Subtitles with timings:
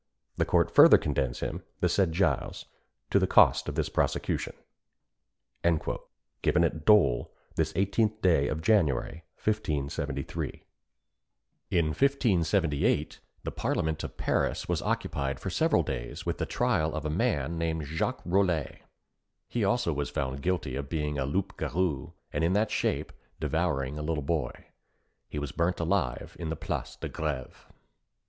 [0.35, 2.65] The court further condemns him, the said Gilles,
[3.11, 4.55] to the costs of this prosecution."
[6.41, 10.63] "Given at Dôle, this 18th day of January, 1573."
[11.69, 17.05] In 1578, the parliament of Paris was occupied for several days with the trial of
[17.05, 18.79] a man named Jacques Rollet.
[19.47, 23.99] He also was found guilty of being a loup garou, and in that shape devouring
[23.99, 24.65] a little boy.
[25.29, 27.53] He was burnt alive in the Place de Grève.